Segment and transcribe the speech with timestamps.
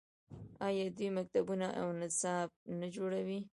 [0.67, 3.39] آیا دوی مکتبونه او نصاب نه جوړوي؟